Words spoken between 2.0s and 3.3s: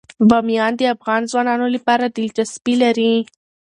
دلچسپي لري.